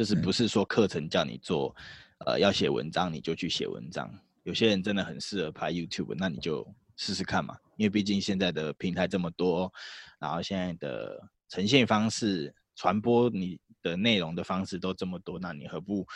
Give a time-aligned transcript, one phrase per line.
[0.00, 1.76] 就是不是说课程叫你做，
[2.24, 4.10] 呃，要写文章你就去写文章。
[4.44, 7.54] 有些人真的很适合拍 YouTube，那你就试试看嘛。
[7.76, 9.70] 因为毕竟现在的平台这么多，
[10.18, 16.08] 然后现在的呈现方式、传播你的内容的方式都这么多，那你何不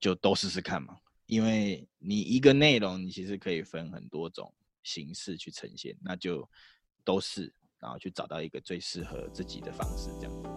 [0.00, 0.96] 就都试试看嘛？
[1.26, 4.50] 因为你一个内容，你其实可以分很多种
[4.84, 6.48] 形式去呈现，那就
[7.04, 10.51] 都是，然后去找到一个最适合自己的方式，这样。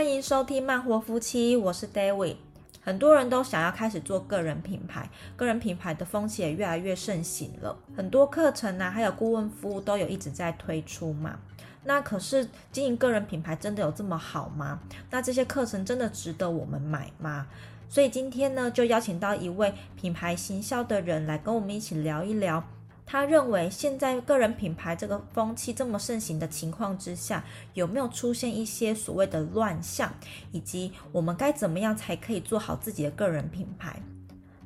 [0.00, 2.36] 欢迎收听慢活夫妻，我是 David。
[2.80, 7.76] 很多人都想要开始做个人品牌，个人品牌的风气也越来越盛行了。
[7.94, 11.38] 很多课程啊，还有顾问服务都有一直在推出嘛。
[11.84, 14.80] 那可是经营个人品牌真的有这么好吗？
[15.10, 17.46] 那这些课程真的值得我们买吗？
[17.90, 22.64] 所以今天呢，就邀请到一位品牌行销的人来跟我们一起聊一聊。
[23.12, 27.44] 他认为，现在个人品牌这个风气这么盛行的情况之下，
[27.74, 30.14] 有没有出现一些所谓的乱象，
[30.52, 34.00] 以及我们该怎么样才可以做好自己的个人品牌？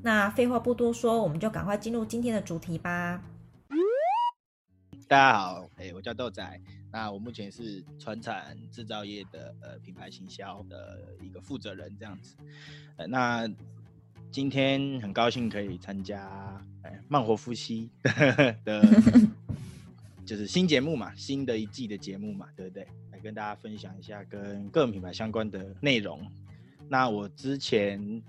[0.03, 3.23] 那废话不多说，我们就赶快进入今天的主题吧。
[5.09, 6.61] 大家好，哎，我叫豆仔，
[6.93, 12.37] 那我目前是传产制造业的呃品牌行销的一个负责人，这样子，
[12.99, 13.49] 呃，那。
[14.35, 17.89] 今天很高兴可以参加哎慢活夫妻
[18.65, 18.85] 的，
[20.27, 22.85] 就是新节目嘛，新的一季的节目嘛，对不对？
[23.13, 26.21] 来跟大家分享一下跟个人品牌相关的内容。
[26.89, 28.21] 那我之前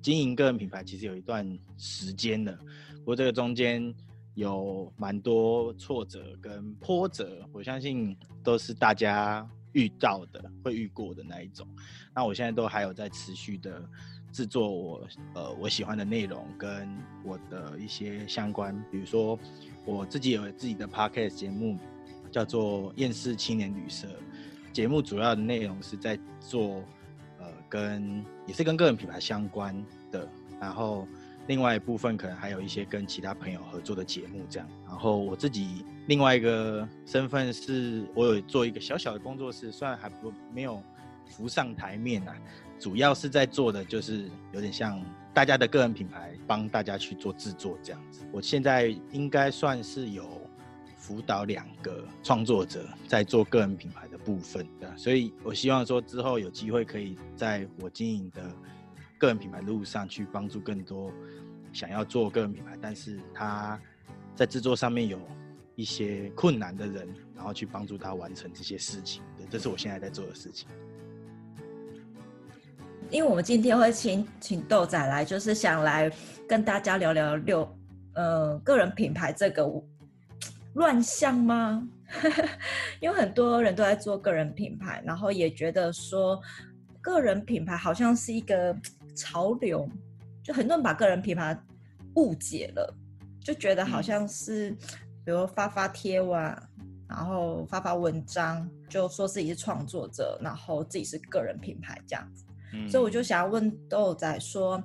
[0.00, 2.58] 经营个人品牌其实有一段时间了，
[3.00, 3.94] 不过这个中间
[4.36, 11.68] 有蛮多挫折跟波折，我相信都是大家遇到的、会遇过的那一种。
[12.14, 13.86] 那我现在都还有在持续的。
[14.32, 16.88] 制作我呃我喜欢的内容跟
[17.24, 19.38] 我的一些相关，比如说
[19.84, 21.78] 我自己有自己的 podcast 节目，
[22.30, 24.06] 叫做厌世青年旅社。
[24.72, 26.82] 节目主要的内容是在做
[27.38, 29.74] 呃跟也是跟个人品牌相关
[30.12, 30.28] 的，
[30.60, 31.08] 然后
[31.46, 34.68] 另外一部分可能还有一些跟其他朋友合作的节目这样。
[34.84, 40.82] 然后我自己另外一个身份是我有做一个小小的工作室，虽然还不没有
[41.24, 42.36] 浮上台面啊。
[42.78, 48.24] 主要是在做的就是有点像大家的个人品牌，帮大家去做制作这样子。
[48.32, 50.24] 我现在应该算是有
[50.96, 58.42] 辅导两个创作者在做个人品牌的部分的，所以我希望说之后有机会可以在我经营的
[59.18, 61.12] 个人品牌路上去帮助更多
[61.72, 63.80] 想要做个人品牌，但是他
[64.34, 65.20] 在制作上面有
[65.76, 69.22] 一些困难的人，然后去帮助他完成这些事情。
[69.36, 70.66] 对，这是我现在在做的事情。
[73.10, 76.10] 因为我们今天会请请豆仔来，就是想来
[76.48, 77.76] 跟大家聊聊六
[78.14, 79.64] 呃个人品牌这个
[80.74, 81.86] 乱象吗？
[83.00, 86.40] 因为很多人都在做个人品牌，然后也觉得说
[87.00, 88.76] 个人品牌好像是一个
[89.14, 89.88] 潮流，
[90.42, 91.56] 就很多人把个人品牌
[92.16, 92.92] 误解了，
[93.40, 94.70] 就觉得好像是
[95.24, 96.60] 比如发发贴哇，
[97.08, 102.44] 然后发发文章，就说自己是创作者，然后自己是个人品牌这样子。
[102.88, 104.82] 所以我就想要问豆仔说，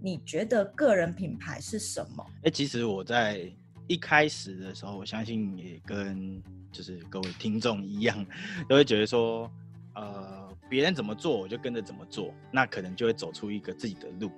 [0.00, 2.24] 你觉得个人品牌是什么？
[2.38, 3.50] 哎、欸，其实我在
[3.86, 8.26] 一开始的时候，我相信也跟就是各位听众一样，
[8.68, 9.50] 都会觉得说，
[9.94, 14.30] 呃，别人怎么做我就跟着怎么做，那可能就会走出一个自己的路。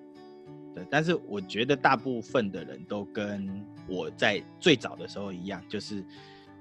[0.74, 6.04] 对，但是我觉得大部分的人都跟我在最早的时候一样，就是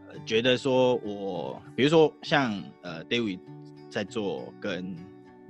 [0.08, 3.40] 呃，觉得说我，比如说像呃，David
[3.90, 4.96] 在做跟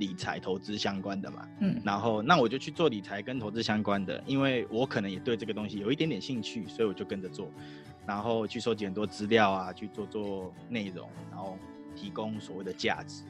[0.04, 7.50] 理财投资相关的嘛，嗯，然后那我就去做理财跟投资相关的，因为我可能也对这个东西有一点点兴趣，所以我就跟着做，
[8.06, 11.58] 然后去收集很多资料啊，去做做内容，然后
[11.96, 13.24] 提供所谓的价值。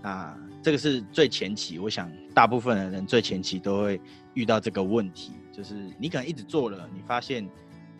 [0.00, 4.00] 那这个是最前期，我想大部分的人最前期都会
[4.32, 7.46] 遇到这个问题，就是你可能一直做了，你发现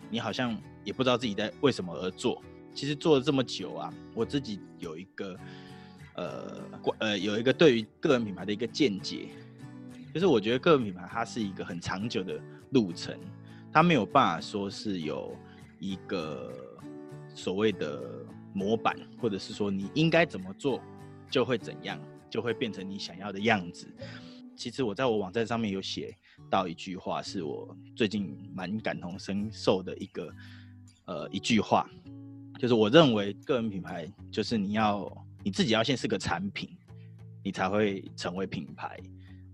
[0.09, 2.41] 你好像也不知道自己在为什么而做。
[2.73, 5.37] 其实做了这么久啊，我自己有一个。
[6.15, 6.61] 呃，
[6.99, 9.29] 呃，有一个对于个人品牌的一个见解，
[10.13, 12.41] 就是我觉得个人品牌它是一个很长久的
[12.71, 13.17] 路程，
[13.71, 15.33] 它没有办法说是有
[15.79, 16.51] 一个
[17.33, 20.81] 所谓的模板，或者是说你应该怎么做
[21.29, 21.97] 就会怎样，
[22.29, 23.87] 就会变成你想要的样子。
[24.57, 26.13] 其实我在我网站上面有写
[26.49, 30.33] 到一句话，是我最近蛮感同身受的一个
[31.05, 31.89] 呃一句话，
[32.59, 35.09] 就是我认为个人品牌就是你要。
[35.43, 36.69] 你自己要先是个产品，
[37.43, 38.99] 你才会成为品牌。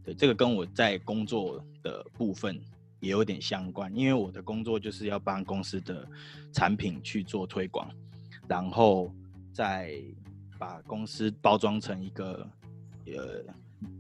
[0.04, 2.60] 对，这个跟我在工作的部分
[3.00, 6.08] 也有点相关，因为我的工作就是要帮公司的
[6.54, 7.90] 产品去做推广，
[8.48, 9.12] 然后
[9.52, 10.00] 再
[10.58, 12.48] 把公司包装成一个
[13.08, 13.44] 呃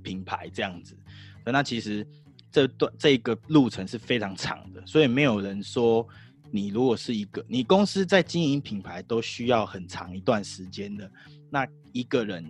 [0.04, 0.96] 品牌这样子。
[1.44, 2.08] 那其实
[2.52, 6.08] 这段这个路程是非常长的，所以没有人说
[6.52, 11.12] 你如果是一个你公司在经营品牌都需要很长一段时间的，
[11.56, 12.44] 那一个人。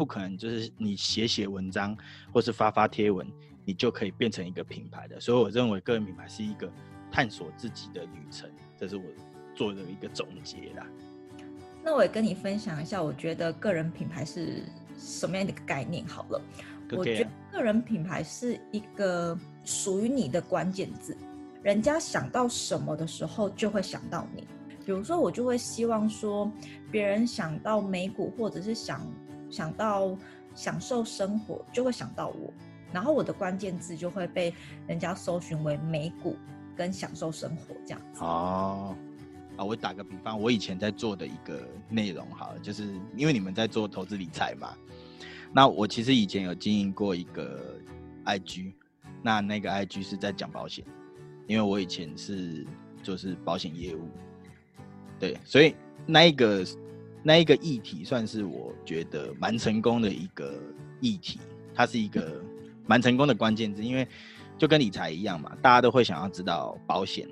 [0.00, 1.94] 不可能，就是你写写文章，
[2.32, 3.30] 或是发发贴文，
[3.66, 5.20] 你就可以变成一个品牌的。
[5.20, 6.72] 所以我认为个人品牌是一个
[7.12, 9.04] 探索自己的旅程，这是我
[9.54, 10.86] 做的一个总结啦。
[11.84, 14.62] 那我也跟你分享一下，我觉得个人品牌是
[14.96, 16.02] 什么样的一个概念。
[16.06, 16.40] 好了.
[16.92, 21.14] 我觉得个人品牌是一个属于你的关键字，
[21.62, 24.48] 人家想到什么的时候就会想到你。
[24.90, 26.50] 比如说，我就会希望说，
[26.90, 29.00] 别人想到美股，或者是想。
[29.48, 30.16] 想到
[30.54, 32.52] 享受生活，就会想到我，
[32.92, 34.54] 然后我的关键字就会被
[34.86, 36.36] 人家搜寻为美股
[36.76, 38.20] 跟享受生活这样子。
[38.20, 38.96] 哦，
[39.56, 44.76] 啊，我打个比方，我以前在做的一个内容，好了，就是因为你们在做投资理财嘛，
[45.52, 47.76] 那我其实以前有经营过一个
[48.24, 48.72] IG，
[49.20, 50.84] 那那个 IG 是在讲保险，
[51.48, 52.64] 因为我以前是
[53.02, 54.08] 就是保险业务，
[55.20, 55.74] 对，所以
[56.06, 56.64] 那一个。
[57.22, 60.58] 那一个议题算是我觉得蛮成功的一个
[61.02, 61.38] 议题，
[61.74, 62.42] 它是一个
[62.86, 64.08] 蛮成功的关键字，因为
[64.56, 67.28] 就跟理财一样嘛，大家都会想要知道保险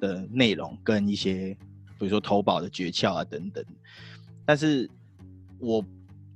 [0.00, 1.56] 的内容跟一些，
[1.96, 3.64] 比如说投保的诀窍啊等等。
[4.44, 4.90] 但是
[5.60, 5.80] 我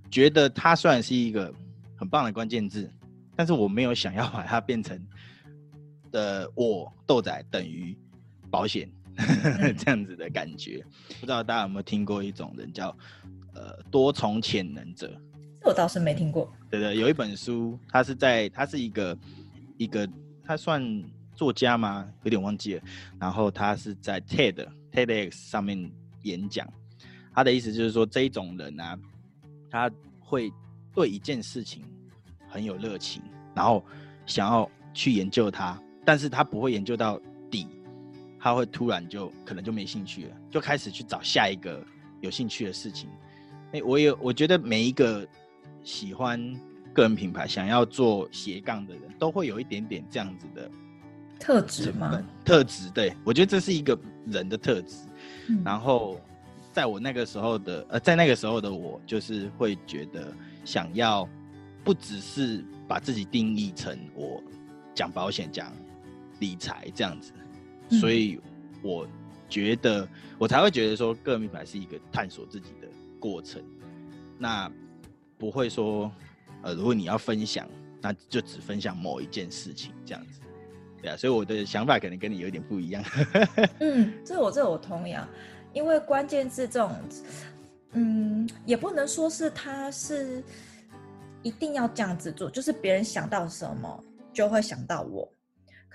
[0.08, 1.52] 觉得它虽然是一个
[1.97, 2.88] 很棒的关键字，
[3.35, 5.05] 但是我没有想要把它变成
[6.12, 7.99] 的我豆仔等于
[8.52, 8.88] 保险。
[9.78, 10.84] 这样子的感觉，
[11.20, 12.88] 不知道大家有没有听过一种人叫
[13.55, 15.08] 呃多重潜能者？
[15.61, 16.52] 这我倒是没听过。
[16.70, 19.16] 对对，有一本书，他是在他是一个
[19.78, 20.08] 一个
[20.44, 20.82] 他算
[21.34, 22.08] 作家吗？
[22.25, 22.82] 有点忘记了。
[23.19, 25.90] 然后他是在 TED TEDx 上面
[26.22, 26.69] 演讲，
[27.32, 28.99] 他的意思就是说，这一种人啊，
[29.70, 30.52] 他会
[30.93, 31.84] 对一件事情
[32.49, 33.22] 很有热情，
[33.55, 33.84] 然后
[34.26, 37.20] 想要去研究它，但是他不会研究到。
[38.44, 41.82] 他会突然就可能就没兴趣了，就开始去找下一个
[42.20, 43.08] 有兴趣的事情。
[43.73, 45.26] 哎，我有，我觉得每一个
[45.82, 46.38] 喜欢
[46.93, 50.70] 个人品牌、想要做斜杠的人都会有一点点这样子的
[51.41, 52.23] 特质吗？
[52.44, 55.06] 特质，对，我觉得这是一个人的特质。
[55.49, 55.62] 嗯。
[55.64, 56.20] 然后，
[56.70, 60.31] 在我那个时候的呃，在那个时候的我，就是会觉得
[60.67, 61.26] 想要
[61.82, 64.38] 不只是把自己定义成我
[64.94, 65.73] 讲保险、讲
[66.40, 67.32] 理财这样子。
[67.91, 68.41] 所以，
[68.83, 69.07] 我
[69.49, 70.09] 觉得
[70.39, 72.89] 我才会觉得说，个人品牌是一个探索自己的
[73.21, 73.63] 过程。
[74.39, 74.71] 那
[75.39, 76.11] 不会说，
[76.63, 77.69] 呃，如果你要分享，
[78.01, 80.41] 那就只分享某一件事情这样子，
[81.01, 81.17] 对啊。
[81.17, 83.05] 所以我的想法可能跟你有点不一样。
[83.81, 85.29] 嗯，这我这我同意啊，
[85.73, 86.93] 因为关键字这种，
[87.93, 90.43] 嗯，也不能说是他是
[91.43, 95.31] 一定要这样子做，就是别人想到什么就会想到我。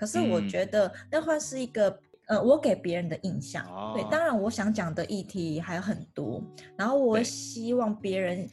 [0.00, 1.90] 可是我觉得那会是一个，
[2.28, 3.62] 嗯、呃，我给别人的印象。
[3.66, 6.42] 哦、对，当然我想讲的议题还有很多，
[6.74, 8.48] 然后我希望别人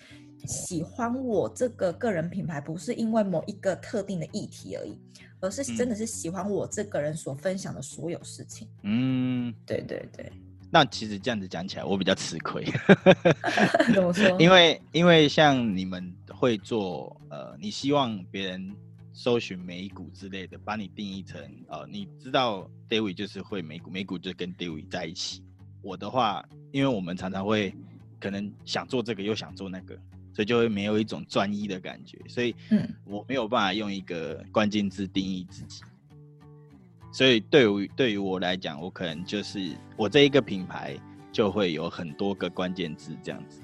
[0.45, 4.99] 喜欢我这个个人品牌，不是因为某一个特定的议题而已，
[5.39, 8.67] 而是真的是喜欢我这个人所分享的所有事情。
[8.83, 10.29] 嗯，对对对。
[10.69, 12.65] 那其实这样子讲起来，我比较吃亏。
[13.95, 14.37] 怎么说？
[14.37, 18.75] 因为因为像你们会做，呃，你希望别人。
[19.17, 25.41] 搜寻美股之类的，把你定义成呃，你知道 David 就是会美股，美股就跟 David 在一起。
[25.81, 27.73] 我的话，因为我们常常会
[28.19, 29.95] 可能想做这个又想做那个，
[30.35, 32.55] 所以就会没有一种专一的感觉，所以，
[33.05, 35.81] 我没有办法用一个关键字定义自己。
[37.11, 40.95] 所以对于对于我来讲，我可能就是我这一个品牌
[41.31, 43.61] 就会有很多个关键字这样子。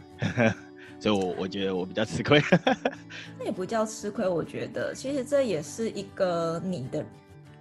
[1.04, 2.42] 所以我，我我觉得我比较吃亏。
[3.38, 7.06] 那也不叫吃亏，我觉得其实这也是一个你的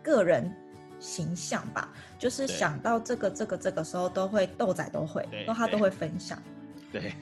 [0.01, 0.49] 个人
[1.01, 1.93] 形象吧。
[2.21, 6.41] 就是想到这个、这个、这个时候，都会豆仔都会，都他都会分享。
[6.93, 7.13] 对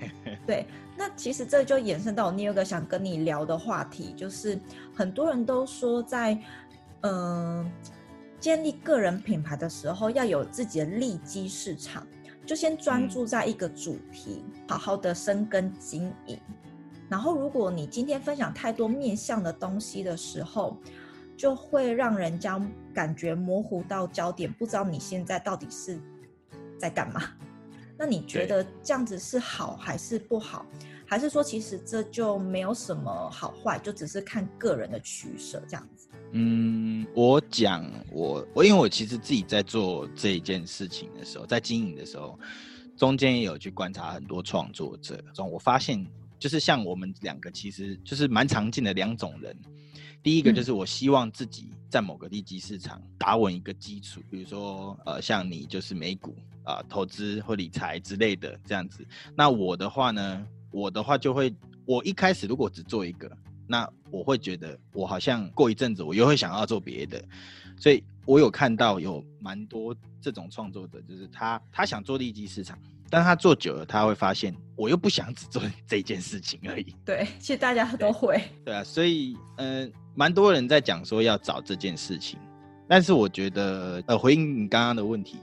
[0.46, 4.60] 对，那其实这就延伸到我另一个想跟你聊的话题，就是
[4.94, 6.34] 很多人都说在
[7.00, 7.72] 嗯、呃、
[8.38, 12.06] 建立个人品牌的时候，要有自己的利基市场。
[12.50, 16.36] 就先专注在一个主题，嗯，好好的深耕经营。
[17.08, 20.76] 然后，如果你今天分享太多面向的东西的时候，
[21.36, 22.60] 就会让人家
[22.92, 25.96] 感觉模糊到焦点，不知道你现在到底是
[26.76, 27.22] 在干嘛。
[27.96, 30.66] 那你觉得这样子是好还是不好？
[31.06, 36.08] 还是说其实这就没有什么好坏，就只是看个人的取舍这样子？
[36.32, 42.38] 嗯，我讲我我因为我其实自己在做这一件事情的时候，在经营的时候，
[42.96, 46.06] 中间也有去观察很多创作者中，我发现
[46.38, 49.56] 就是像我们两个，其实就是蛮常见的两种人。
[50.22, 59.04] 第一个就是我希望自己在某个地级市场打稳一个基础，比如说呃，像你就是美股啊、呃、投资或理财之类的这样子。
[59.34, 61.52] 那我的话呢，我的话就会，
[61.86, 63.36] 我一开始如果只做一个。
[63.70, 67.24] 那我会觉得，我好像过一阵子，我又会想要做别的，
[67.78, 72.76] 所以我有看到有蛮多这种创作者，就是他他想做利基市场，
[73.08, 76.96] 但他做久了，他会发现我又不想只做 这件事情而已。
[77.04, 78.38] 对，其实大家都会。
[78.64, 82.40] 对， 对啊，所以嗯，呃，蛮多人在讲说要找这件事情，
[82.88, 85.36] 但是我觉得，呃，回应你刚刚的问题，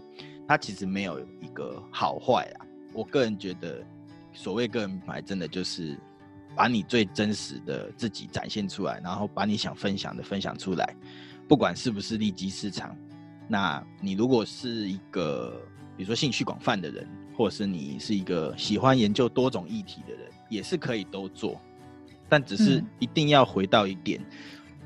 [0.46, 2.66] 它其实没有一个好坏啊。
[2.92, 3.82] 我个人觉得，
[4.34, 5.98] 所谓个人品牌，真的就是。
[6.58, 10.96] 把你最真实的自己展现出来，然后把你想分享的分享出来，
[11.48, 12.98] 不管是不是利基市场。
[13.48, 15.62] 那你如果是一个，
[15.96, 21.62] 比如说兴趣广泛的人，或者是你是一个喜欢研究多种议题的人，也是可以都做。
[22.28, 24.28] 但只是一定要回到一点，嗯、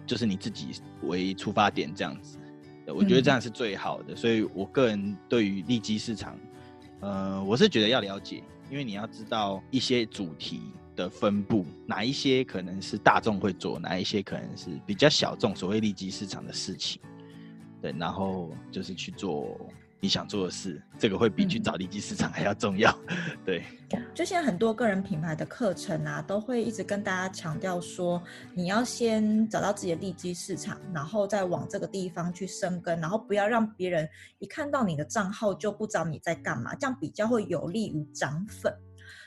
[0.06, 0.72] 就是你自己
[1.04, 2.38] 为出发点这样子。
[2.86, 4.13] 我觉得这样是最好的。
[4.13, 6.38] 嗯、所以我个人对于利基市场，
[7.00, 10.60] 呃，我是觉得要了解，因为你要知道一些主题。
[11.01, 17.01] 的分布，哪一些可能是大众会做，哪一些可能是比较小众，所谓利基市场的事情，
[17.81, 19.58] 对，然后就是去做
[20.00, 23.63] 你想做的事，这个会比去找利基市场还要重要，嗯、 对。
[24.15, 28.22] 就现在很多个人品牌的课程啊，都会一直跟大家强调说，
[28.53, 34.08] 你要先找到自己的利基市场，然后再往这个地方去生根，然后不要让别人
[34.39, 38.74] 一看到你的账号就不知道你在干嘛，这样比较会有利于涨粉。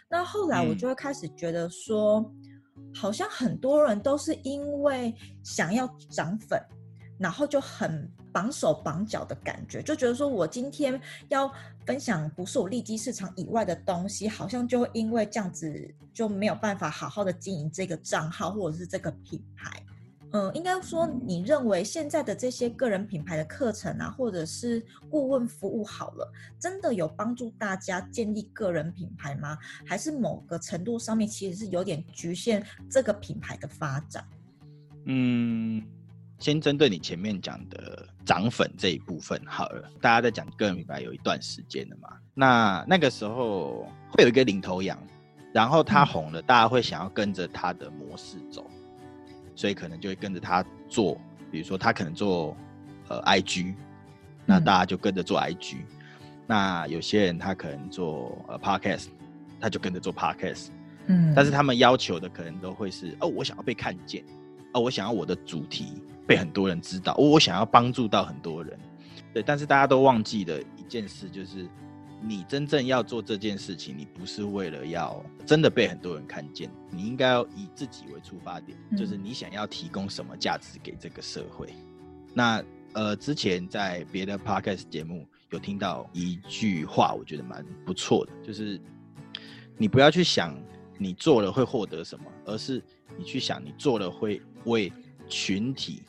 [0.09, 2.21] 那后来我就会开始觉得说，
[2.77, 6.61] 嗯、好像很多人都是因为想要涨粉，
[7.19, 11.53] 然后就很绑手绑脚的感觉，就觉得说我今天要
[11.87, 19.85] 分享不是我利基市场以外的东西，好像就会因为这样子就没有办法好好的经营这个账号或者是这个品牌。
[20.35, 29.57] 嗯，应该说，你认为现在的这些个人品牌的课程啊，或者是顾问服务好了，真的有帮助大家建立个人品牌吗？
[29.87, 34.27] 还是某个程度上面其实是有点局限这个品牌的发展？
[35.05, 35.81] 嗯，
[36.41, 44.99] 先针对你前面讲的涨粉这一部分好了，大家在讲个人品牌有一段时间了嘛，那那个时候会有一个领头羊，
[45.53, 48.69] 然后他红了，嗯、大家会想要跟着他的模式走。
[49.55, 51.21] 所以可能就会跟着他做，
[51.51, 52.57] 比如说他可能做
[53.09, 53.75] 呃 IG，
[54.47, 55.77] 那大家就跟着做 IG。
[55.77, 55.87] 嗯、
[56.47, 59.07] 那有些人他可能做呃 Podcast，
[59.61, 60.69] 他就跟着做 Podcast。
[61.07, 64.25] 嗯，但是他们要求的可能都会是哦，我想要被看见，
[64.73, 68.79] 哦，我想要我的主题被很多人知道，哦，我想要帮助到很多人。
[69.33, 71.69] 对，但是大家都忘记了一件事，就是。
[72.27, 81.69] 你真正要做这件事情，你不是为了要真的被很多人看见，你应该要以自己为出发点，嗯、就是你想要提供什么价值给这个社会。
[82.33, 82.65] 那
[82.95, 88.81] 呃，之前在别的 podcast 节目有听到一句话，我觉得蛮不错的，就是
[89.77, 90.57] 你不要去想
[90.97, 92.83] 你做了会获得什么，而是
[93.19, 94.91] 你去想你做了会为
[95.29, 96.03] 群体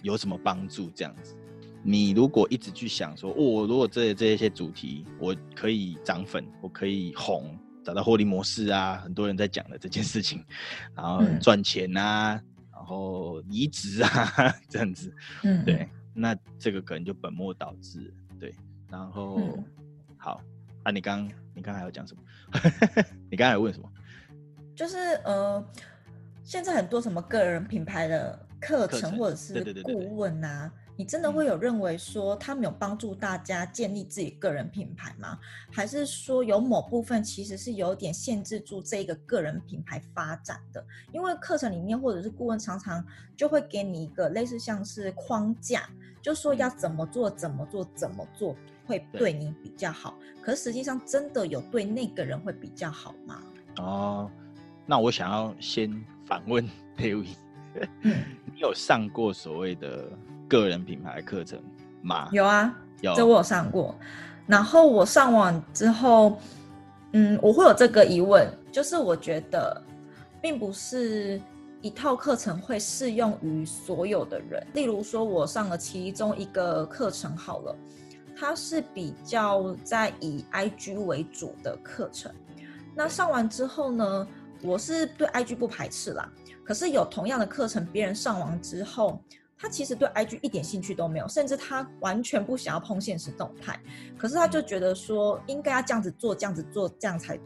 [0.00, 1.36] 有什么帮助，这样子。
[1.84, 10.44] 你如果一直去想说，哦，如果这这些主题我可以涨粉，我可以红，找到获利模式啊，很多人在讲的这件事情，
[10.94, 15.12] 然后赚钱啊，嗯、然后离职啊， 这样子，
[15.42, 18.54] 嗯，对，那这个可能就本末倒置，对，
[18.88, 19.64] 然后、嗯、
[20.16, 20.40] 好，
[20.84, 22.22] 啊，你刚你刚还要讲什么？
[23.28, 23.90] 你刚才问什么？
[24.76, 25.64] 就是呃，
[26.44, 30.72] 现在很多什么个人品牌的课程，课程或者是顾问啊。
[31.02, 35.36] 你真的会有认为说他们有帮助大家建立自己个人品牌吗？
[35.72, 40.86] 还是说有某部分其实是有点限制住这个个人品牌发展的？
[41.12, 43.04] 因为课程里面或者是顾问常常
[43.36, 45.90] 就会给你一个类似像是框架，
[46.22, 48.54] 就说要怎么做怎么做怎么做
[48.86, 50.16] 会对你比较好。
[50.40, 53.42] 可是实际上真的有对那个人会比较好吗？
[53.78, 54.30] 哦，
[54.86, 55.92] 那我想要先
[56.24, 56.64] 反问
[56.96, 57.26] David，
[58.54, 60.08] 你有上过所谓的？
[60.52, 61.58] 个人品牌课程
[62.02, 62.28] 吗？
[62.30, 63.94] 有啊，有，这我有上过。
[64.46, 66.36] 然后我上完之后，
[67.12, 69.82] 嗯，我会有这个疑问，就是我觉得，
[70.42, 71.40] 并不是
[71.80, 74.62] 一套课程会适用于所有的人。
[74.74, 77.74] 例如说，我上了其中一个课程好了，
[78.36, 82.30] 它是比较在以 IG 为主的课程。
[82.94, 84.28] 那上完之后呢，
[84.62, 86.30] 我是对 IG 不排斥啦，
[86.62, 89.18] 可是有同样的课程，别人上完之后，
[89.62, 93.80] 他其实对 IG 一点兴趣都没有，甚至他完全不想要 PO 限时动态，
[94.18, 97.38] 可是他就觉得说应该要这样子做，这样子做，这样才。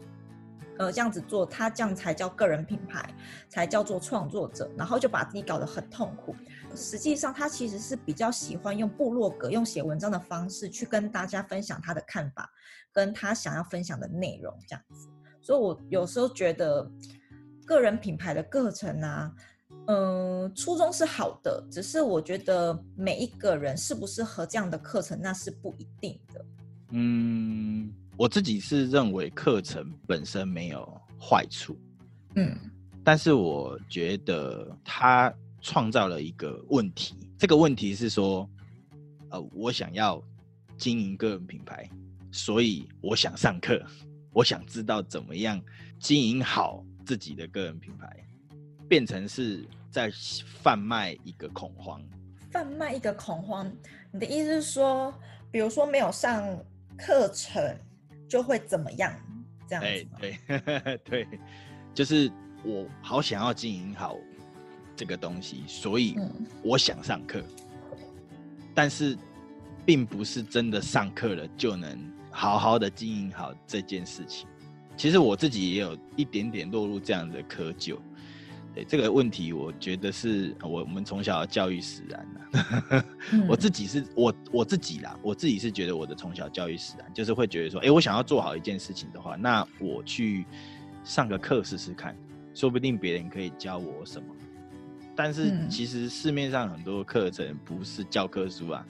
[0.79, 3.03] 呃，这样子做，他这样才叫个人品牌，
[3.49, 6.35] 才叫做创作者，然后就把自己搞得很痛苦。
[6.75, 12.47] 实际上，他其实是比较喜欢用部落格、用写文章的方式去跟大家分享他的看法，
[12.93, 15.09] 跟他想要分享的内容这样子。
[15.41, 16.87] 所以，我有时候觉得
[17.65, 19.33] 个人品牌的课程啊，
[19.87, 26.45] 嗯、呃，初衷是好的，只是我觉得每一个人适不适合这样的课程，那是不一定的。
[26.91, 27.93] 嗯。
[28.19, 31.77] 我自己是认为课程本身没有坏处，
[32.35, 32.57] 嗯，
[33.03, 37.15] 但是我觉得它创造了一个问题。
[37.37, 38.49] 这个问题是说，
[39.29, 40.19] 呃，我想要
[40.79, 41.87] 经营个人品牌，
[42.31, 43.79] 所以我想上课，
[44.33, 45.61] 我想知道怎么样
[45.99, 48.25] 经营好自己的个人品牌，
[48.89, 50.11] 变成是在
[50.61, 52.01] 贩卖一个恐慌。
[52.51, 53.71] 贩卖一个恐慌，
[54.11, 55.13] 你的意思是说，
[55.51, 56.43] 比如说没有上
[56.97, 57.77] 课程。
[58.29, 59.13] 就会怎么样？
[59.69, 61.27] 这样子、欸、对 对，
[61.93, 62.29] 就是
[62.61, 64.17] 我好想要经营好
[64.97, 66.17] 这个东西，所以
[66.61, 67.41] 我想上课，
[67.91, 67.97] 嗯、
[68.75, 69.17] 但是
[69.85, 71.97] 并不是真的上课了就能
[72.29, 74.45] 好好的经营好这件事情。
[74.97, 77.97] 其实我自己也有一点点落入这样的窠臼。
[78.77, 83.03] 对这个问题，我觉得是我我们从小教育使然的。
[83.31, 90.45] 嗯、 我自己是我我自己啦，我自己是觉得我的从小教育使然，就是会觉得说，哎，我想要做好一件事情的话，那我去
[91.03, 92.15] 上个课试试看，
[92.53, 94.27] 说不定别人可以教我什么。
[95.15, 98.85] 但是其实市面上很多课程不是教科书啊，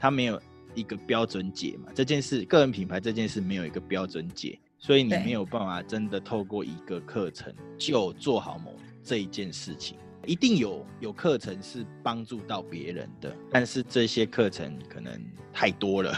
[0.00, 0.40] 它没有
[0.74, 1.92] 一个标准解嘛。
[1.94, 8.74] 这件事，个人品牌这件事没有一个标准解，所以你没有办法真的透过一个课程就做好某。
[9.06, 9.96] 这一件事情
[10.26, 15.12] 一定有有课程是帮助到别人的，但是这些课程可能
[15.52, 16.12] 太多了，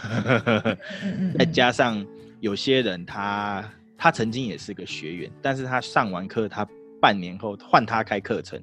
[1.38, 2.04] 再加上
[2.40, 6.66] 有些人他他曾经也是个学员，但是他上完课，他
[6.98, 8.58] 半年后换他开课程，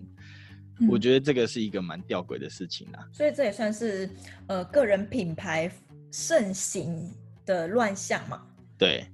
[0.90, 3.06] 我觉得这个是一个蛮吊诡的事情啊。
[3.12, 4.10] 所以这也算是
[4.48, 5.72] 呃个人品牌
[6.12, 7.08] 盛行
[7.46, 8.42] 的乱象嘛？
[8.80, 9.06] 对。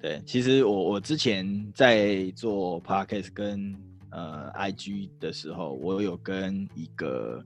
[0.00, 3.74] 对，其实我我之前在做 Podcast 跟
[4.10, 7.44] 呃 IG 的时候，我有跟一个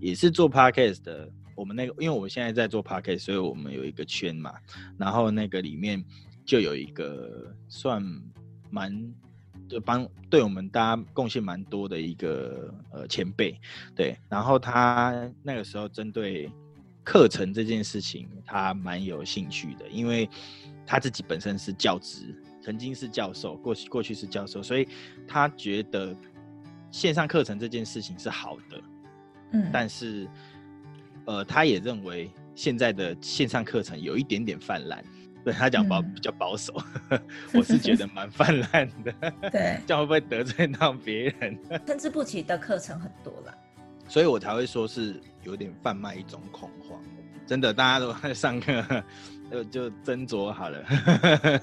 [0.00, 4.52] 也是做 Podcast 的，我们那个，因为我现在在做 Podcast，所以我们有一个圈嘛，
[4.98, 6.04] 然后那个里面
[6.44, 8.02] 就有一个算
[8.68, 8.92] 蛮
[9.68, 13.56] 就帮对我们大家贡献蛮多的一个呃前辈，
[13.94, 16.50] 对，然后他那个时候针对
[17.04, 20.28] 课程这件事情，他蛮有兴趣的，因为。
[20.86, 24.88] 他自己本身是教职，曾经是教授，过去过去是教授，所以
[25.26, 26.14] 他觉得
[26.90, 28.82] 线上课程这件事情是好的，
[29.52, 30.28] 嗯，但是，
[31.24, 35.02] 呃，他也认为现在的线上课程有一点点泛滥，
[35.44, 36.74] 对他讲保、嗯、比较保守，
[37.54, 39.12] 我是觉得蛮泛滥的，
[39.50, 41.58] 对，这样会不会得罪到别人？
[41.86, 43.54] 参差不齐的课程很多了，
[44.08, 47.00] 所以我才会说是有点贩卖一种恐慌，
[47.46, 49.02] 真的，大家都在上课。
[49.52, 50.82] 就就斟酌好了。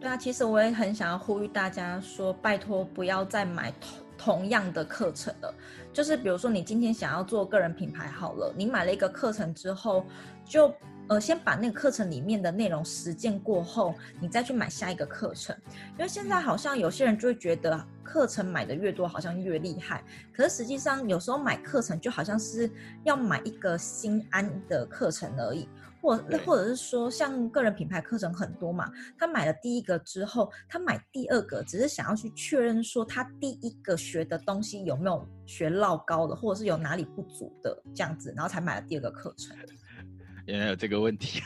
[0.00, 5.54] 对啊，其实我也很想要呼吁大家说，拜托不要再买同同样的课程了。
[5.92, 10.04] 就是比如说，你今天想要做个人品牌好了，你买了一个课程之后，
[10.44, 10.74] 就
[11.08, 15.56] 呃先把那个课程里面的内容实践过后，你再去买下一个课程。
[15.92, 20.02] 因为现在好像有些人就会觉得课程买的越多，好像越厉害。
[20.34, 22.70] 可是实际上，有时候买课程就好像是
[23.04, 25.66] 要买一个心安的课程而已。
[26.04, 39.56] 或或者是说，像个人品牌课程很多嘛，他买了第一个之后，他买第二个，只是想要去确认说他第一个学的东西有没有学落高的，或者是有哪里不足的这样子，然后才买了第二个课程。
[40.44, 41.40] 原来有这个问题，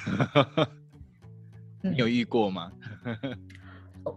[1.80, 2.72] 你有遇过吗？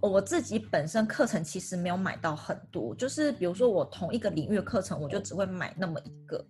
[0.01, 6.43] 我我自己本身课程其实没有买到很多，就是比如说我同一个领域的课程，我就只会买那么一个。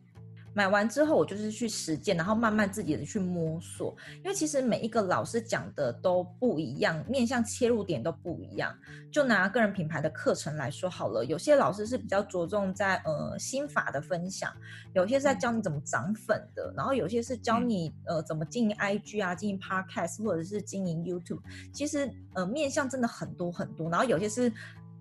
[0.53, 3.95] 买完之后，我就是去实践，然后慢慢自己的去摸索。
[4.17, 8.75] 因为其实每一个老师讲的都不一样，面向切入点都不一样。
[9.11, 14.51] 就拿个人品牌的课程来说好了，有些老师是比较着重在呃心法的分享，
[14.93, 21.41] 有些是在教你怎么涨粉的，然后有些是教你呃怎么经营 IG 啊，经营 Podcast 或者是经营 YouTube。
[21.73, 24.51] 其实呃面向真的很多很多，然后有些是。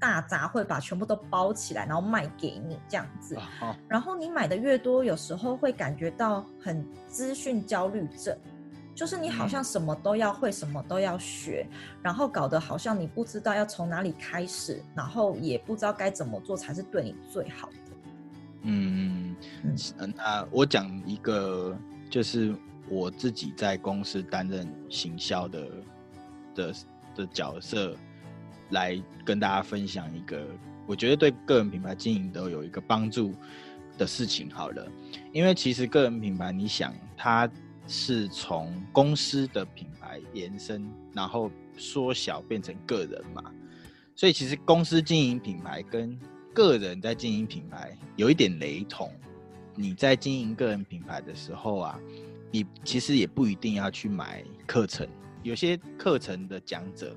[0.00, 3.36] 大杂烩把全部都包起来，然后卖给你这样子。
[3.86, 8.36] 然后你买的越多，有时候会感觉到很资讯焦虑症，
[8.94, 11.66] 就是你好像什么都要会，什么都要学，
[12.02, 17.74] 然后搞得好像你不知道要从哪里开始，然后也不知道该怎么做才是对你最好的。
[18.62, 21.76] 嗯嗯，那我讲一个，
[22.08, 22.54] 就是
[22.88, 25.68] 我自己在公司担任行销的
[26.54, 26.74] 的
[27.14, 27.96] 的角色，
[28.70, 30.44] 来跟大家分享一个，
[30.86, 33.34] 我觉得对个人品牌经营都有一个帮助
[33.96, 34.50] 的事情。
[34.50, 34.86] 好了，
[35.32, 37.50] 因为其实个人品牌，你想它。
[37.92, 43.42] 是从公司的品牌延伸，然后缩小变成个人嘛，
[44.14, 46.16] 所以其实公司经营品牌跟
[46.54, 49.10] 个人在经营品牌有一点雷同。
[49.74, 51.98] 你在经营个人品牌的时候啊，
[52.52, 55.08] 你其实也不一定要去买课程，
[55.42, 57.16] 有些课程的讲者，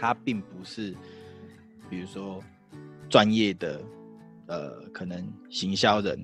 [0.00, 0.96] 他并不是，
[1.90, 2.42] 比如说
[3.10, 3.82] 专业的，
[4.46, 6.18] 呃，可能行销人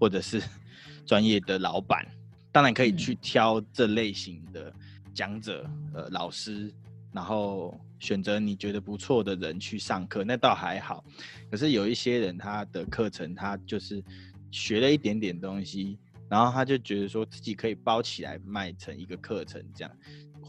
[0.00, 0.42] 或者是
[1.06, 2.04] 专业的老板。
[2.52, 4.72] 当然可以去挑这类型的
[5.14, 5.64] 讲者，
[5.94, 6.68] 呃，老师，
[7.12, 11.04] 然后选择你觉得不错的人去上课，那倒还好。
[11.48, 14.02] 可是有一些人，他的课程他就是
[14.50, 15.96] 学了一点点东西，
[16.28, 19.96] 然后他就觉得说自己可以包起来卖成一个课程，这样。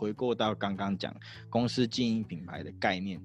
[0.01, 1.15] 回过到刚刚讲
[1.47, 3.21] 公司经营品牌的概念，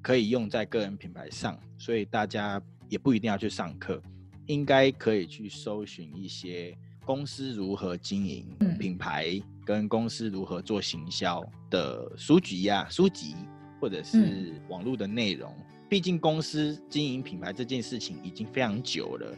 [0.00, 4.02] 可以用在个人品牌上，所以大家也不一定要去上课，
[4.46, 6.74] 应该可以去搜寻一些。
[7.04, 8.46] 公司如何经营
[8.78, 13.34] 品牌，跟公司如何做行销的书籍呀、啊、书籍，
[13.80, 15.54] 或者是网络的内容。
[15.88, 19.34] 毕竟公司经营品牌这件事情已经非常久了，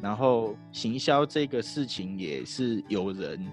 [0.00, 3.44] 然后行销这个事情也是有人、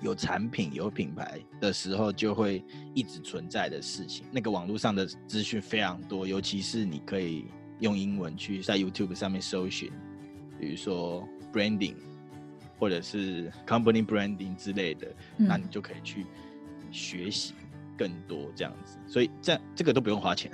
[0.00, 4.26] 有产品、有品牌的时候就会一直存在的事情。
[4.30, 7.46] 那个网络上的资讯非常多，尤其是你可以
[7.80, 9.92] 用英文去在 YouTube 上面搜寻，
[10.58, 11.94] 比如说 branding。
[12.80, 15.08] 或者是 company branding 之类的，
[15.38, 16.24] 嗯、那你就可以去
[16.92, 17.52] 学习
[17.96, 20.48] 更多这样子，所以这这个都不用花钱。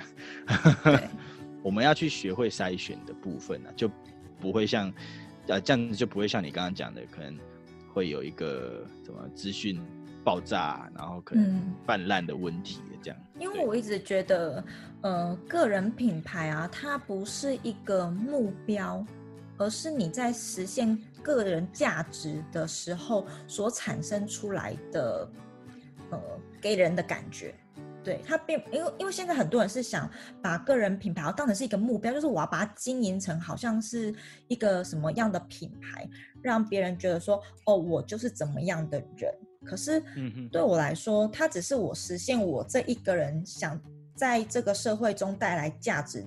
[1.62, 3.90] 我们要去学会筛选的部分呢、啊，就
[4.40, 4.90] 不会像
[5.48, 7.38] 呃这样子就不会像你刚刚讲的，可能
[7.94, 9.80] 会有一个什么资讯
[10.22, 13.18] 爆炸，然后可能泛滥的问题这样。
[13.38, 14.62] 因为我一直觉得，
[15.00, 19.02] 呃，个人品牌啊，它不是一个目标。
[19.56, 25.30] 而是你在实现个人价值的时候所产生出来的，
[26.10, 26.20] 呃，
[26.60, 27.54] 给人的感觉，
[28.04, 30.08] 对，他并因为因为现在很多人是想
[30.42, 34.14] 把个人品牌当成是一个目标，就是我要把它经营成好像是
[34.48, 36.08] 一个什么样的品牌，
[36.42, 39.34] 让别人觉得说，哦，我就是怎么样的人。
[39.64, 40.02] 可是，
[40.52, 43.80] 对我来说，它只是我实现我这一个人想
[44.14, 46.24] 在这个社会中带来价值。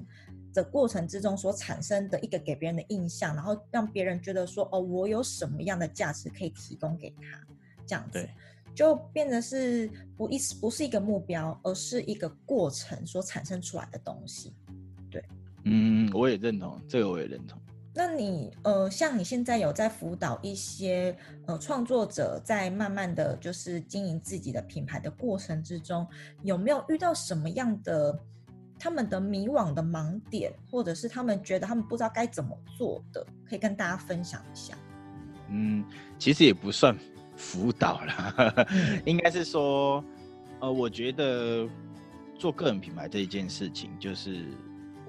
[0.53, 7.39] 的过程之中所产生的一个给别人的印象，然后让别人觉得说，哦，我有什么样的价值可以提供给他，
[7.85, 8.29] 这样子，对
[8.77, 14.53] 就变得是不一不是一个目标，而是一个过程所产生出来的东西。
[15.09, 15.23] 对，
[15.63, 17.59] 嗯，我也认同这个，我也认同。
[17.95, 26.07] 那你呃，像你现在有在辅导一些呃创作者，在慢慢的就是经营自己的品牌的过程之中，
[26.43, 28.15] 有没有遇到什么样的？
[28.79, 34.77] 他们的迷惘的盲点，或者是他们觉得他们不知道该怎么做的，可以跟大家分享一下。
[35.49, 35.83] 嗯，
[36.19, 36.95] 其实也不算
[37.37, 38.33] 辅导啦，
[38.69, 40.03] 嗯、 应该是说，
[40.59, 41.65] 呃，我觉得
[42.37, 44.47] 做个人品牌这一件事情，就是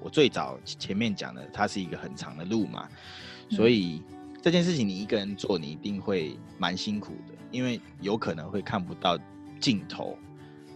[0.01, 2.87] 我最早前面讲的，它是一个很长的路嘛，
[3.49, 9.17] 所以、嗯、这件事情你一个人做，你一定会蛮辛苦的，因为有可能会看不到
[9.59, 10.17] 尽头，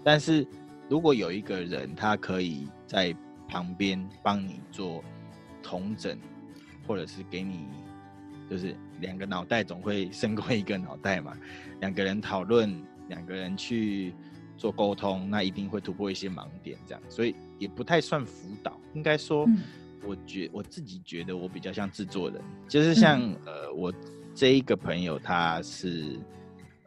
[0.04, 0.46] 但是。
[0.89, 3.16] 如果有一个人，他可以在
[3.48, 5.02] 旁边帮你做
[5.63, 6.20] 同整，
[6.86, 7.62] 或者是给你，
[8.50, 11.38] 就是两个脑袋总会胜过一个脑袋嘛。
[11.80, 14.14] 两个人讨论，两个人去
[14.58, 17.02] 做沟通，那一定会突破一些盲点，这样。
[17.10, 19.46] 所以也不太算辅导，应该说，
[20.06, 23.94] 我觉我自己觉得我比较像制作人，就是像呃，我
[24.34, 26.20] 这一个朋友，他是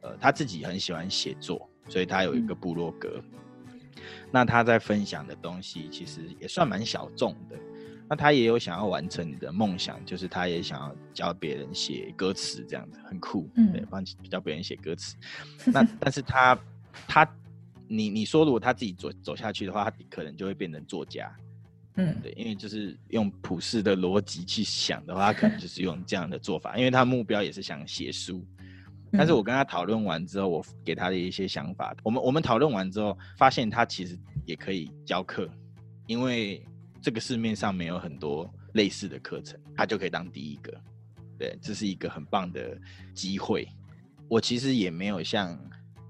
[0.03, 3.23] 呃他自己很喜欢写作，所以他有一个部落格。
[4.31, 7.57] 那他在分享的东西其实也算蛮小众的。
[8.09, 15.17] 那他也有想要完成你的梦想，就是他也想要教别人写歌词，这样子很酷，嗯、对，帮教别人写歌词。
[15.67, 16.59] 那 但是他
[17.09, 17.29] 他
[17.89, 21.35] 你你说如果他自己走走下去的话，他可能就会变成作家，
[21.97, 28.45] 嗯，对，因为就是用普世的逻辑去想的话，他可能就是用这样的做法，因为他目标也是想写书。
[29.13, 35.49] 但是我跟他讨论完之后，我给他的一些想法，我们我们讨论完之后，发现他其实也可以教课，
[36.07, 36.63] 因为
[37.07, 40.77] 这个市面上没有很多类似的课程，他就可以当第一个，
[41.39, 42.77] 对，这是一个很棒的
[43.15, 43.69] 机会。
[44.27, 45.57] 我其实也没有像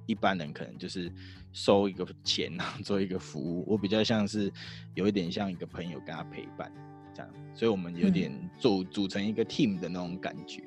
[0.06, 1.12] 一般人可能就是
[1.52, 3.62] 收一个钱然后，做一个服务。
[3.68, 4.50] 我比较像是
[4.94, 6.72] 有一点像一个朋友跟他陪伴
[7.14, 10.62] 这样，所以我们有点组组成一个 team 的那种感觉。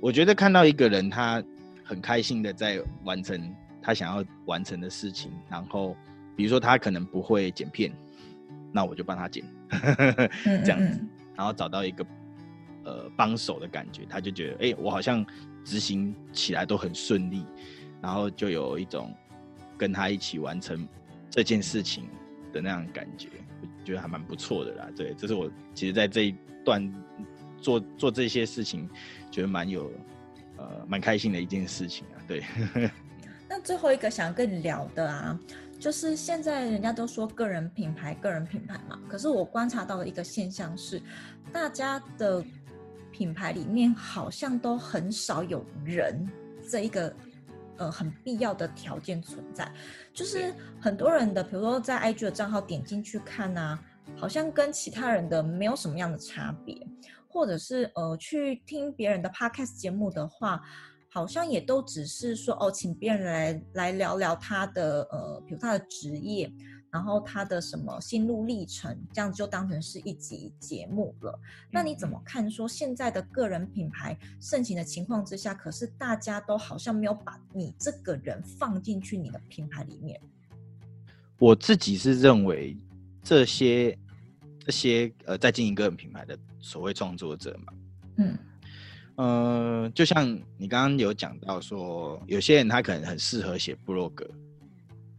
[0.00, 1.40] 我觉得看到一个人他
[1.84, 5.96] 很开心的在完成他想要完成的事情，然后
[6.36, 7.92] 比如说他可能不会剪片，
[8.72, 9.44] 那我就帮他剪，
[10.64, 11.00] 这样子，
[11.36, 12.06] 然后找到一个
[12.84, 15.24] 呃帮手的感觉，他就觉得哎、欸，我好像
[15.64, 17.44] 执行起来都很顺利。
[18.00, 19.12] 然后就有一种
[19.76, 20.86] 跟他一起完成
[21.28, 22.08] 这件事情
[22.52, 23.28] 的那样感觉，
[23.60, 24.88] 我觉得还蛮不错的啦。
[24.96, 26.94] 对，这是我其实在这一段
[27.60, 28.88] 做做这些事情，
[29.32, 29.90] 觉得蛮有
[30.58, 32.22] 呃蛮开心的一件事情啊。
[32.28, 32.44] 对。
[33.50, 35.36] 那最后一个想跟你聊的啊，
[35.78, 38.98] 就是现在人家都说个人品牌，个人品牌嘛。
[39.08, 41.00] 可是我观察到的一个现象是，
[41.52, 42.44] 大家的
[43.12, 46.28] 品牌里面好像都很少有人
[46.68, 47.14] 这一个。
[47.80, 49.72] 呃，很必要的条件存在，
[50.12, 53.78] 就是很多人的，比如说在 IG 的账号点进去看啊，
[54.16, 56.76] 好像跟其他人的没有什么样的差别，
[57.28, 60.60] 或者是呃，去听别人的 Podcast 节目的话，
[61.08, 66.52] 好像也都只是说哦，请别人来来聊聊他的呃，比如他的职业。
[66.90, 71.38] 然后他的什么心路历程，这样就当成是一集节目了。
[71.70, 72.50] 那你怎么看？
[72.50, 80.18] 说现在的个人品牌盛行的情况之下，可是大家都好像没有把你这个人放进去你的品牌里面。
[81.38, 82.74] 我自己是认为
[83.22, 83.96] 这些
[84.58, 87.72] 这些呃，在经营个人品牌的所谓创作者嘛，
[88.16, 88.38] 嗯，
[89.18, 90.26] 呃，就像
[90.56, 94.28] 你刚刚有讲到说，有些人他可能很适合写部落格，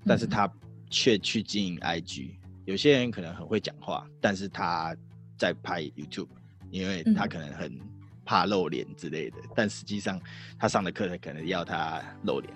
[0.05, 0.51] 但是他。
[0.91, 2.31] 却去经营 IG，
[2.65, 4.97] 有些人可能很会讲话，但是他
[5.37, 6.29] 在拍 YouTube，
[6.71, 7.79] 因为他可能很
[8.25, 9.37] 怕露脸之类的。
[9.43, 10.19] 嗯、但实际上，
[10.57, 12.51] 他上的课程可能要他露脸，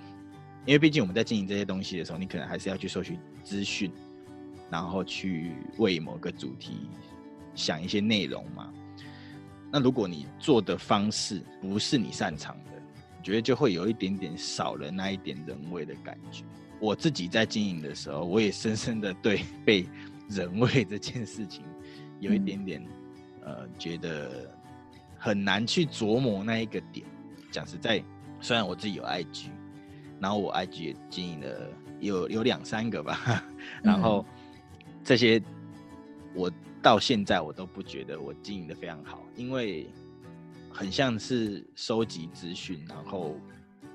[0.65, 3.91] 因为毕竟我们在经营这些东西的时候，你可能还是要去搜寻资讯，
[4.71, 6.87] 然后去为某个主题
[7.53, 8.73] 想一些内容嘛。
[9.75, 12.71] 那如果你做的方式不是你擅长的，
[13.17, 16.43] 我觉得就会有一点点少了那一点人味的感觉。
[16.79, 19.83] 我自己在经营的时候，我也深深的对 被
[20.29, 21.63] 人味这件事情
[22.19, 22.85] 有一点点，
[23.43, 24.47] 嗯、呃，觉得
[25.17, 27.03] 很难去琢磨那一个点。
[27.49, 28.03] 讲实在，
[28.41, 29.47] 虽然我自己有 IG，
[30.19, 31.67] 然后我 IG 也经营了
[31.99, 33.43] 有有两三个吧，
[33.81, 34.23] 然后
[35.03, 35.41] 这些
[36.35, 36.51] 我
[36.83, 39.87] 到现在我都不觉得我经营的非常好，因为
[40.69, 43.35] 很像是收集资讯，然后。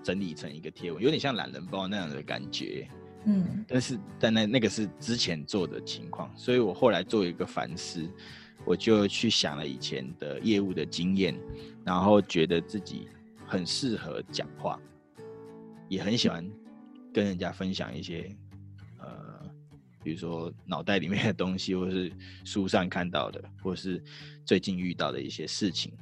[0.00, 2.88] 整理成一个贴文，有点像懒人包那样的感觉，
[3.26, 8.08] 嗯，但是但那那个是之前做的情况，所以我后来做一个反思，
[8.64, 11.36] 我就去想了以前的业务的经验，
[11.84, 13.08] 然后觉得自己
[13.44, 14.80] 很适合讲话，
[15.88, 16.48] 也很喜欢
[17.12, 18.47] 跟人家分享一些，呃，
[20.08, 22.10] 比如说脑袋里面的东西，或是
[22.46, 24.02] 书上看到的，或是
[24.46, 25.92] 最近遇到的一些事情，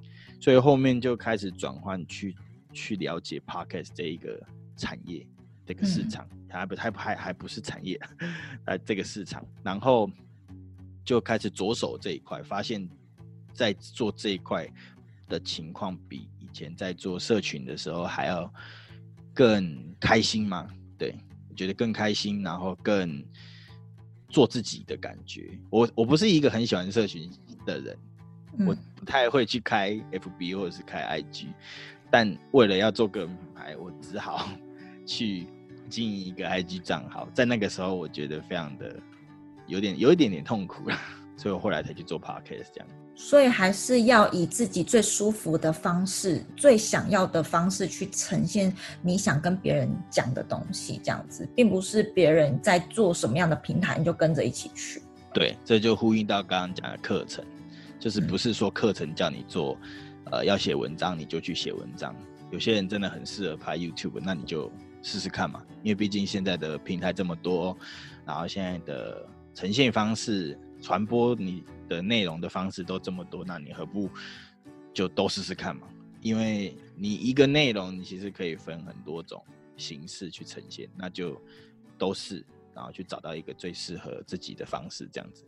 [0.40, 2.36] 所以后面就开始转换去。
[2.78, 4.38] 去了解 Podcast 这一个
[4.76, 5.26] 产业，
[5.64, 7.98] 这个市场，它还不还还还不是产业，
[8.66, 10.10] 呃，这个市场，然后
[11.02, 12.86] 就开始着手这一块，发现，
[13.54, 14.70] 在做这一块
[15.26, 18.52] 的情况比以前在做社群的时候还要
[19.32, 20.68] 更开心嘛？
[20.98, 21.14] 对，
[21.48, 23.24] 我觉得更开心，然后更
[24.28, 25.58] 做自己的感觉。
[25.70, 27.30] 我我不是一个很喜欢社群
[27.64, 27.96] 的人，
[28.66, 31.46] 我不太会去开 FB 或者是开 IG。
[32.10, 34.48] 但为了要做个人品牌，我只好
[35.04, 35.46] 去
[35.88, 37.28] 经营一个 IG 账号。
[37.34, 38.96] 在那个时候，我觉得非常的
[39.66, 40.96] 有点有一点点痛苦了，
[41.36, 42.88] 所以我后来才去做 Podcast 这样。
[43.16, 55.02] 所以还是要以自己最舒服的方式、最想要的方式去呈现你想跟别人讲的东西，这样子，并不是别人在做什么样的平台，你就跟着一起去。
[55.32, 57.44] 对，这就呼应到刚刚讲的课程，
[57.98, 59.76] 就是不是说课程叫你做。
[60.32, 62.12] 呃，要写文章你就去写文章。
[62.50, 64.68] 有些人真的很适合拍 YouTube，那你就
[65.00, 65.62] 试试看嘛。
[65.84, 67.78] 因为毕竟现在的平台这么多，
[68.24, 69.24] 然后现在的
[69.54, 74.08] 呈现方式、传播你的内容的方式都这么多，那你何不
[74.94, 75.88] 就都试试看嘛？
[76.20, 79.42] 因为你一个内容，你其实可以分很多种
[79.76, 81.42] 形式去呈现，那就
[81.98, 85.42] 都试，然后去找到一个最适合自己的方式，这样子。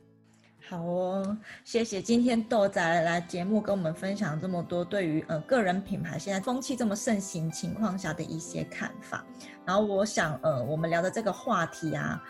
[0.69, 9.25] 好哦，谢谢今天豆仔来节目跟我们分享这么多对于呃个人品牌现在风气这么盛行情况下的一些看法。
[9.65, 12.21] 然后我想呃我们聊的这个话题啊，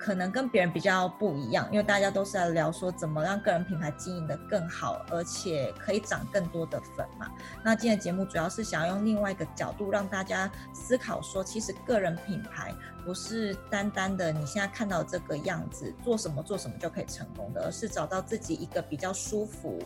[0.00, 7.30] 可能跟别人比较不一样，因为大家都是在聊说怎么让个人品牌经营得更好，而且可以涨更多的粉嘛。
[7.62, 19.78] 那今天的节目主要是想要用另外一个角度让大家思考说，其实个人品牌不是单单的你现在看到这个样子，做什么做什么就可以成功的，而是找到自己一个比较舒服，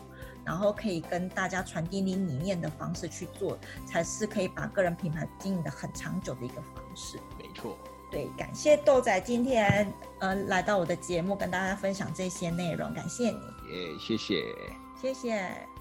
[0.44, 7.18] 然后可以跟大家传递你理念的方式去做，才是可以把个人品牌经营得很长久的一个方式。
[7.36, 7.76] 没错。
[8.14, 13.40] 对，感谢豆仔今天呃来到我的节目，跟大家分享这些内容，感谢你。
[13.68, 14.54] 也谢谢，
[15.02, 15.73] 谢谢。